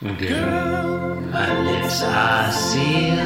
[0.00, 3.18] Girl, my lips are sealed.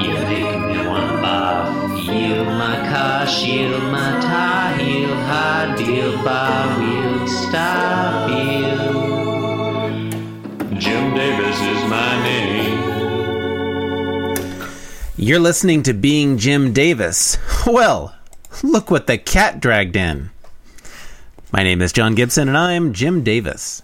[0.00, 2.06] You make me wanna barf.
[2.06, 8.62] Yield my car, shield my tie, heel, high deal, bar wheel, stop you.
[10.78, 12.78] Jim Davis is my name.
[15.16, 17.36] You're listening to Being Jim Davis.
[17.66, 18.14] Well,
[18.62, 20.30] look what the cat dragged in.
[21.50, 23.83] My name is John Gibson, and I'm Jim Davis.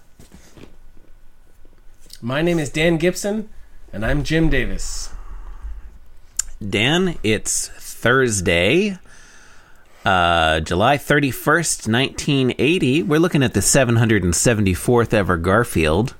[2.23, 3.49] My name is Dan Gibson,
[3.91, 5.09] and I'm Jim Davis.
[6.61, 8.99] Dan, it's Thursday,
[10.05, 13.01] uh, July 31st, 1980.
[13.01, 16.13] We're looking at the 774th ever Garfield.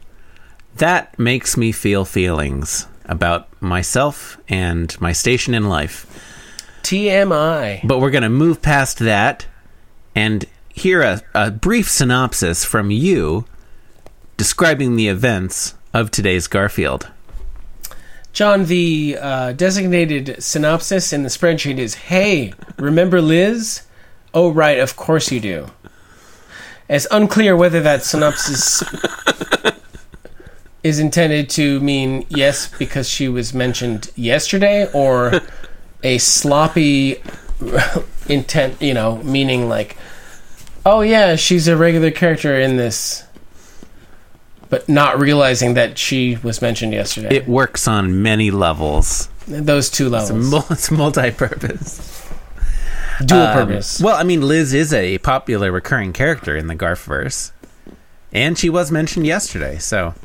[0.78, 6.08] That makes me feel feelings about myself and my station in life.
[6.82, 7.88] TMI.
[7.88, 9.46] But we're going to move past that
[10.16, 13.46] and hear a, a brief synopsis from you
[14.36, 17.10] describing the events of today's Garfield.
[18.34, 23.84] John, the uh, designated synopsis in the spreadsheet is Hey, remember Liz?
[24.34, 25.68] Oh, right, of course you do.
[26.88, 28.84] It's unclear whether that synopsis
[30.84, 35.42] is intended to mean yes because she was mentioned yesterday or
[36.04, 37.22] a sloppy
[38.28, 39.98] intent, you know, meaning like,
[40.86, 43.26] oh yeah, she's a regular character in this,
[44.72, 47.36] but not realizing that she was mentioned yesterday.
[47.36, 49.30] It works on many levels.
[49.48, 50.50] Those two levels.
[50.50, 52.28] Mul- It's multi-purpose.
[53.24, 54.00] Dual Um, purpose.
[54.02, 57.52] Well, I mean, Liz is a popular recurring character in the Garfverse,
[58.34, 59.78] and she was mentioned yesterday.
[59.78, 60.16] So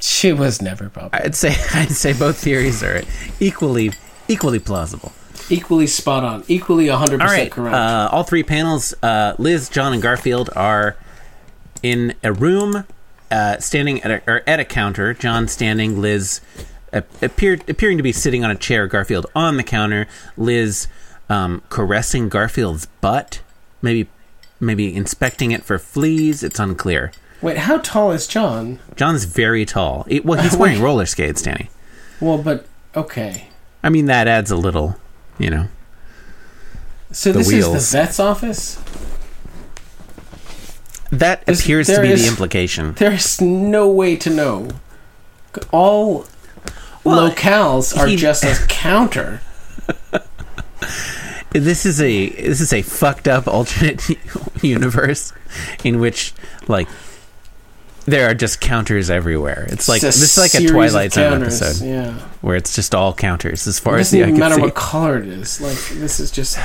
[0.00, 1.24] She was never popular.
[1.24, 3.02] I'd say I'd say both theories are
[3.40, 3.92] equally
[4.28, 5.12] equally plausible.
[5.50, 6.44] Equally spot on.
[6.48, 7.74] Equally 100% All right, correct.
[7.74, 8.94] uh, all three panels.
[9.02, 10.96] Uh, Liz, John, and Garfield are
[11.82, 12.84] in a room,
[13.34, 15.12] uh, standing at a, or at a counter.
[15.12, 16.40] John standing, Liz
[16.92, 18.86] uh, appeared appearing to be sitting on a chair.
[18.86, 20.06] Garfield on the counter.
[20.36, 20.86] Liz
[21.28, 23.40] um, caressing Garfield's butt,
[23.82, 24.08] maybe
[24.60, 26.44] maybe inspecting it for fleas.
[26.44, 27.10] It's unclear.
[27.42, 28.78] Wait, how tall is John?
[28.94, 30.06] John's very tall.
[30.08, 31.70] It- well, he's wearing roller skates, Danny.
[32.20, 33.48] Well, but okay.
[33.82, 34.96] I mean, that adds a little,
[35.38, 35.66] you know.
[37.10, 37.74] So this wheels.
[37.74, 38.80] is the vet's office?
[41.18, 42.94] That appears to be is- the implication.
[42.94, 44.68] There's no way to know.
[45.70, 46.26] All
[47.04, 49.40] Well, locales are he- just a counter.
[51.52, 54.02] this is a this is a fucked up alternate
[54.62, 55.32] universe
[55.84, 56.32] in which
[56.66, 56.88] like
[58.06, 59.66] there are just counters everywhere.
[59.70, 62.12] It's like It's this is like a Twilight Zone episode Yeah.
[62.42, 65.28] where it's just all counters as far It as the eye matter what color it
[65.28, 65.60] is.
[65.60, 66.58] Like, this is just.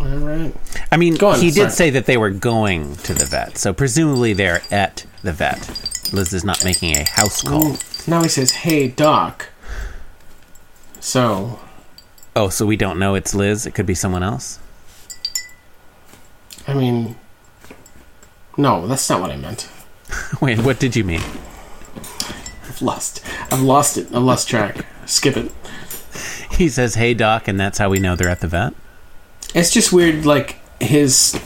[0.00, 0.54] Alright.
[0.92, 1.66] I mean, on, he sorry.
[1.68, 5.68] did say that they were going to the vet, so presumably they're at the vet.
[6.12, 7.76] Liz is not making a house call.
[8.06, 9.48] Now he says, hey, Doc.
[11.00, 11.60] So,
[12.36, 13.66] Oh, so we don't know it's Liz.
[13.66, 14.60] It could be someone else.
[16.68, 17.16] I mean.
[18.56, 19.68] No, that's not what I meant.
[20.40, 21.22] Wait, what did you mean?
[22.66, 23.24] I've lost.
[23.50, 24.06] I've lost it.
[24.14, 24.86] I've lost track.
[25.06, 25.52] Skip it.
[26.52, 28.74] He says, "Hey, doc," and that's how we know they're at the vet.
[29.54, 31.40] It's just weird, like, his.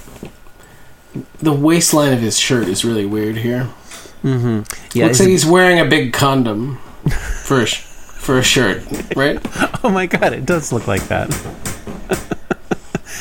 [1.38, 3.68] The waistline of his shirt is really weird here.
[4.22, 4.62] Mm-hmm.
[4.96, 6.78] Yeah, Looks like he's wearing a big condom
[7.44, 8.82] for a, for a shirt,
[9.16, 9.38] right?
[9.84, 11.28] oh my god, it does look like that.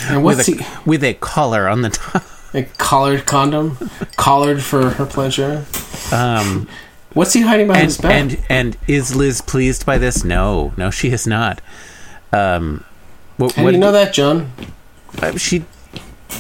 [0.08, 0.66] And with what's a, he.
[0.86, 2.24] with a collar on the top.
[2.54, 3.78] A collared condom?
[4.18, 5.66] collared for her pleasure?
[6.12, 6.68] Um,
[7.14, 8.12] What's he hiding behind and his back?
[8.12, 10.24] and and is Liz pleased by this?
[10.24, 11.62] No, no, she is not.
[12.32, 12.84] Um,
[13.42, 14.52] what, How what do you know that, John?
[15.22, 15.66] uh, she?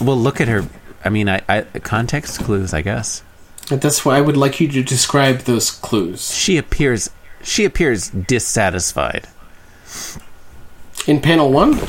[0.01, 0.65] Well, look at her.
[1.03, 3.23] I mean, I, I context clues, I guess.
[3.69, 6.31] But That's why I would like you to describe those clues.
[6.33, 7.09] She appears.
[7.43, 9.27] She appears dissatisfied.
[11.07, 11.79] In panel one?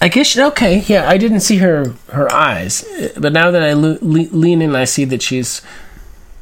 [0.00, 0.78] I guess okay.
[0.80, 2.84] Yeah, I didn't see her her eyes,
[3.16, 5.60] but now that I le- le- lean in, I see that she's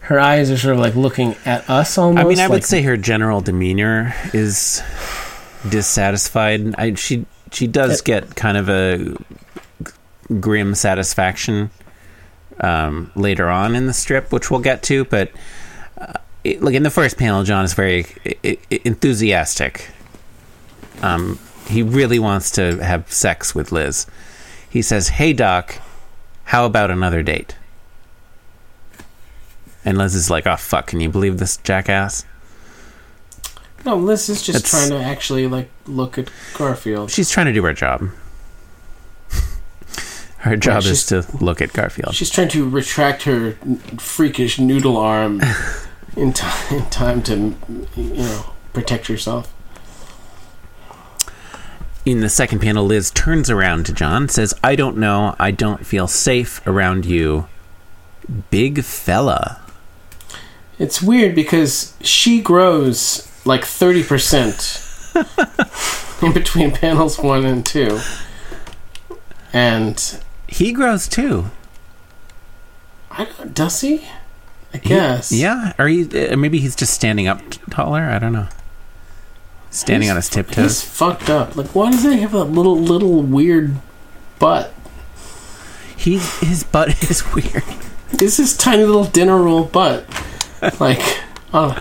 [0.01, 2.25] her eyes are sort of like looking at us almost.
[2.25, 4.83] I mean, I would say her general demeanor is
[5.69, 6.75] dissatisfied.
[6.77, 9.17] I, she she does get kind of a
[10.41, 11.71] grim satisfaction
[12.61, 15.05] um, later on in the strip, which we'll get to.
[15.05, 15.31] But
[15.99, 16.15] uh,
[16.45, 19.91] it, like in the first panel, John is very i- i- enthusiastic.
[21.03, 21.39] Um,
[21.69, 24.07] he really wants to have sex with Liz.
[24.69, 25.81] He says, "Hey, Doc,
[26.45, 27.57] how about another date?"
[29.85, 30.89] And Liz is like, "Oh fuck!
[30.89, 32.25] Can you believe this jackass?"
[33.87, 33.97] No.
[33.97, 36.29] Liz is just It's- trying to actually like look at
[36.59, 37.11] Garfield.
[37.11, 38.11] She's trying to do her job.
[40.39, 42.15] Her job she's- is to look at Garfield.
[42.15, 43.57] She's trying to retract her
[43.99, 45.41] freakish noodle arm
[46.17, 47.55] in, ti in time to,
[47.97, 49.53] you know, protect herself.
[52.05, 55.35] In the second panel, Liz turns around to John, says, I don't know.
[55.41, 57.49] I don't feel safe around you.
[58.51, 59.61] Big fella.
[60.79, 68.01] It's weird because she grows like 30% in between panels one and two.
[69.53, 71.47] And He grows too.
[73.11, 74.07] I don't, does he?
[74.75, 75.33] I guess.
[75.33, 77.41] Yeah, or he, uh, maybe he's just standing up
[77.71, 78.03] taller.
[78.03, 78.49] I don't know.
[79.71, 80.65] Standing He's- on his tiptoes.
[80.65, 81.57] He's fucked up.
[81.57, 83.77] Like, why does he have a little, little weird
[84.39, 84.75] butt?
[85.97, 87.65] He his butt is weird.
[88.13, 90.05] This is tiny little dinner roll butt?
[90.79, 91.01] Like,
[91.55, 91.81] uh,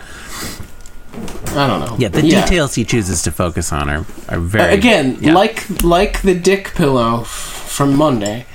[1.56, 1.96] I don't know.
[1.98, 5.34] Yeah, the details he chooses to focus on are are Uh, very again, yeah.
[5.34, 8.46] like like the dick pillow from Monday.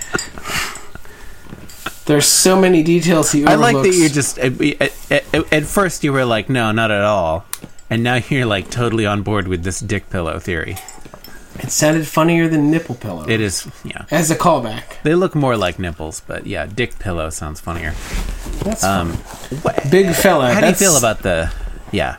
[2.06, 6.12] There's so many details he I like that you're just at, at, at- first you
[6.12, 7.44] were like no, not at all,
[7.88, 10.76] and now you're like totally on board with this dick pillow theory.
[11.62, 13.28] It sounded funnier than nipple pillow.
[13.28, 14.06] It is yeah.
[14.10, 15.02] As a callback.
[15.04, 17.92] They look more like nipples, but yeah, dick pillow sounds funnier.
[18.64, 19.12] That's Um,
[19.62, 19.90] fine.
[19.90, 20.52] big fella.
[20.52, 21.52] how do you feel about the
[21.92, 22.16] yeah?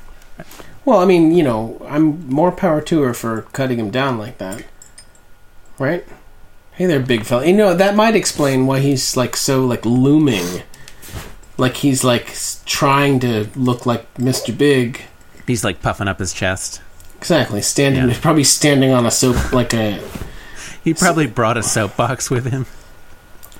[0.86, 4.38] Well, I mean, you know, I'm more power to her for cutting him down like
[4.39, 4.63] that.
[5.78, 6.06] Right?
[6.74, 7.45] Hey there, big fella.
[7.45, 10.63] You know, that might explain why he's like so like looming.
[11.57, 12.36] Like he's like
[12.66, 14.57] trying to look like Mr.
[14.57, 15.01] Big.
[15.45, 16.81] He's like puffing up his chest.
[17.18, 17.62] Exactly.
[17.62, 18.18] Standing Yeah.
[18.19, 20.01] probably standing on a soap like a
[20.84, 22.66] He probably brought a soapbox with him.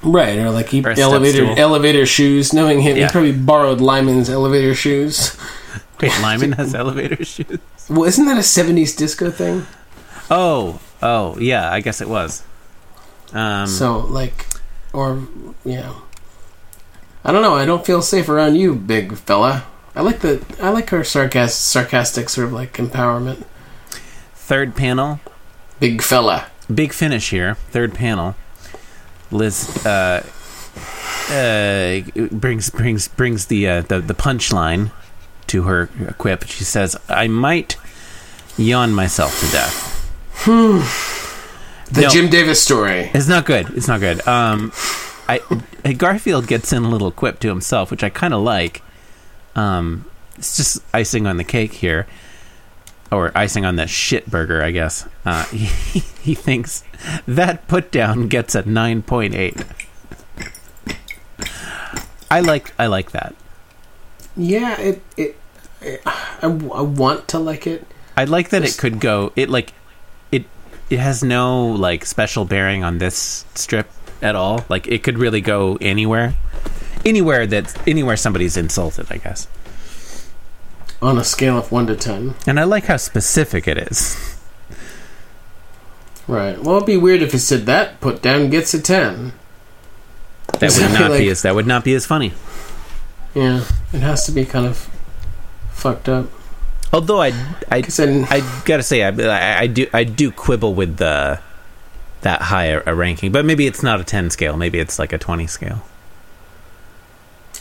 [0.04, 2.54] Right, or like he Or elevator elevator shoes.
[2.54, 3.06] Knowing him, Yeah.
[3.06, 5.38] he probably borrowed Lyman's elevator shoes.
[6.00, 7.60] Wait, Lyman has elevator shoes.
[7.90, 9.66] Well, isn't that a '70s disco thing?
[10.30, 11.72] Oh, oh, yeah.
[11.72, 12.44] I guess it was.
[13.34, 14.46] Um, So like,
[14.94, 15.28] or
[15.66, 15.94] yeah,
[17.24, 17.56] I don't know.
[17.56, 19.66] I don't feel safe around you, big fella.
[19.96, 23.44] I like the I like her sarcastic, sarcastic sort of like empowerment.
[24.36, 25.20] third panel,
[25.80, 26.48] Big fella.
[26.74, 27.56] big finish here.
[27.72, 28.36] Third panel.
[29.32, 30.26] Liz uh,
[31.30, 32.02] uh,
[32.32, 34.92] brings brings brings the uh, the the punchline
[35.48, 36.44] to her quip.
[36.46, 37.78] She says, "I might
[38.58, 39.88] yawn myself to death."
[41.92, 42.10] The No.
[42.10, 43.12] Jim Davis story.
[43.14, 43.70] It's not good.
[43.76, 44.26] It's not good.
[44.28, 44.72] Um,
[45.28, 45.40] I
[45.98, 48.82] Garfield gets in a little quip to himself, which I kind of like.
[49.56, 50.06] Um,
[50.38, 52.08] it's just icing on the cake here,
[53.12, 55.08] or icing on the shit burger, I guess.
[55.26, 56.84] Uh, he, he thinks
[57.28, 59.64] that put down gets a nine point eight.
[62.30, 63.36] I like I like that.
[64.36, 65.36] Yeah, it it.
[65.82, 66.48] it I, I
[66.82, 67.86] want to like it.
[68.18, 69.32] I like that it could go.
[69.36, 69.74] It like
[70.32, 70.46] it.
[70.90, 73.90] It has no like special bearing on this strip
[74.22, 74.66] at all.
[74.70, 76.36] Like it could really go anywhere,
[77.06, 79.08] anywhere that anywhere somebody's insulted.
[79.12, 79.48] I guess.
[81.02, 82.36] On a scale of one to ten.
[82.46, 84.38] And I like how specific it is.
[86.28, 86.58] Right.
[86.62, 89.34] Well, it'd be weird if it said that put down gets a ten.
[90.60, 92.34] That would not like- be as that would not be as funny.
[93.34, 93.64] Yeah,
[93.94, 94.90] it has to be kind of
[95.72, 96.28] fucked up.
[96.94, 97.34] Although I
[97.70, 101.40] I Cause then, I gotta say I, I I do I do quibble with the
[102.22, 104.58] that high a, a ranking, but maybe it's not a ten scale.
[104.58, 105.84] Maybe it's like a twenty scale.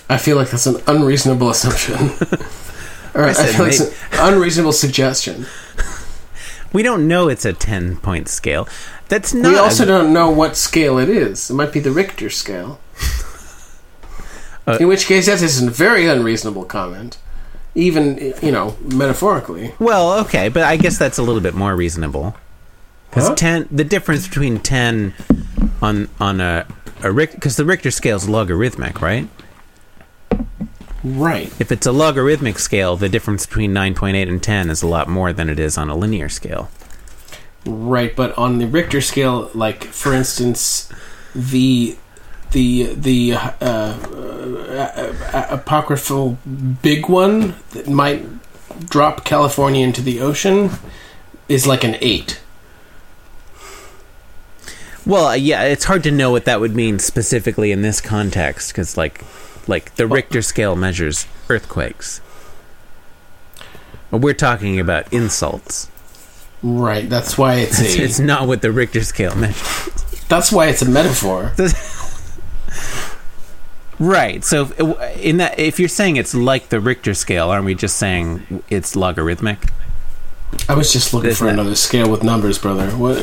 [0.09, 1.95] I feel like that's an unreasonable assumption.
[3.15, 3.93] or I, said feel like it's an
[4.35, 5.47] unreasonable suggestion.
[6.73, 8.69] We don't know it's a ten point scale.
[9.09, 9.53] That's not.
[9.53, 11.51] we also don't know what scale it is.
[11.51, 12.79] It might be the Richter scale.
[14.75, 17.19] Uh, In which case, that is a very unreasonable comment.
[17.75, 19.75] Even, you know, metaphorically.
[19.79, 22.37] Well, okay, but I guess that's a little bit more reasonable.
[23.09, 23.35] Because Huh?
[23.37, 25.15] ten, the difference between ten
[25.81, 26.67] on on a
[27.03, 29.29] a because the Richter scale is logarithmic, right?
[31.03, 31.51] Right.
[31.59, 34.87] If it's a logarithmic scale, the difference between nine point eight and ten is a
[34.87, 36.71] lot more than it is on a linear scale.
[37.67, 40.89] Right, but on the Richter scale, like, for instance,
[41.35, 41.97] the
[42.53, 43.95] the the uh,
[45.51, 46.39] apocryphal
[46.83, 48.25] big one that might
[48.89, 50.71] drop California into the ocean
[51.49, 52.41] is like an eight.
[55.07, 58.71] Well, uh, yeah, it's hard to know what that would mean specifically in this context
[58.71, 59.25] because, like,
[59.67, 62.21] like the Richter scale measures earthquakes.
[64.11, 65.89] But We're talking about insults.
[66.63, 67.09] Right.
[67.09, 68.03] That's why it's It's, a.
[68.03, 70.05] it's not what the Richter scale measures.
[70.29, 71.53] That's why it's a metaphor.
[74.01, 74.43] Right.
[74.43, 74.81] So, if,
[75.19, 78.97] in that, if you're saying it's like the Richter scale, aren't we just saying it's
[78.97, 79.59] logarithmic?
[80.69, 81.53] I was just looking Isn't for it?
[81.53, 82.91] another scale with numbers, brother.
[82.93, 83.19] What?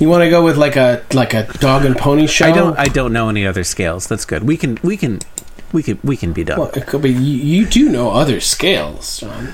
[0.00, 2.46] You want to go with like a like a dog and pony show?
[2.46, 2.78] I don't.
[2.78, 4.06] I don't know any other scales.
[4.06, 4.42] That's good.
[4.44, 4.78] We can.
[4.82, 5.20] We can.
[5.72, 5.98] We can.
[6.02, 6.58] We can be done.
[6.58, 7.10] Well, it could be.
[7.10, 7.18] You,
[7.60, 9.48] you do know other scales, John.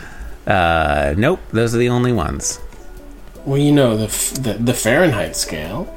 [0.47, 1.41] Uh, nope.
[1.51, 2.61] Those are the only ones.
[3.45, 5.93] Well, you know the f- the, the Fahrenheit scale.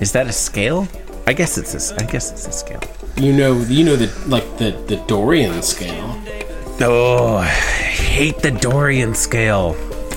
[0.00, 0.88] Is that a scale?
[1.26, 1.92] I guess it's this.
[1.92, 2.80] I guess it's a scale.
[3.16, 6.20] You know you know the like the the Dorian scale.
[6.80, 9.74] Oh, I hate the Dorian scale.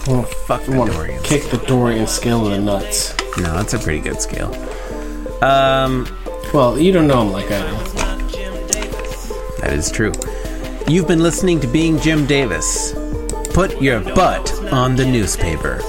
[0.09, 1.21] Oh, Fuck the Dorian.
[1.23, 3.15] kick the Dorian scale in the nuts.
[3.37, 4.53] No, that's a pretty good scale.
[5.43, 6.07] Um,
[6.53, 7.75] Well, you don't know him like I do.
[9.61, 10.11] that is true.
[10.87, 12.93] You've been listening to Being Jim Davis.
[13.53, 15.81] Put your butt on the newspaper.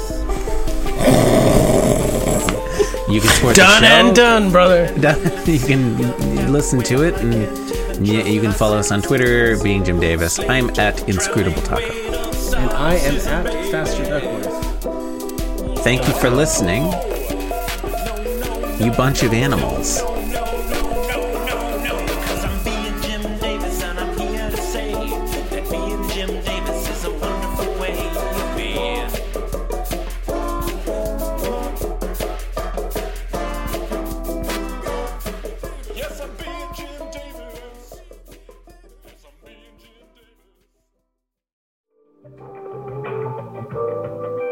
[3.10, 3.94] You can support Done the show.
[3.94, 4.84] and done, brother.
[5.46, 9.98] you can listen to it and y- you can follow us on Twitter, being Jim
[9.98, 10.38] Davis.
[10.38, 11.84] I'm at Inscrutable Taco.
[11.86, 15.78] And I am at Faster Duckworth.
[15.84, 16.84] Thank you for listening.
[18.84, 20.00] You bunch of animals.